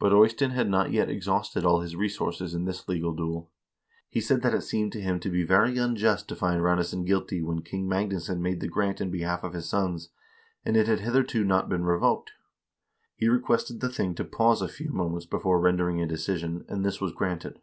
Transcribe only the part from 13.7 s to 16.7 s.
the thing to pause a few moments before rendering a decision,